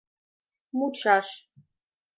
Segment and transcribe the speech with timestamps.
[0.77, 1.27] МУЧАШ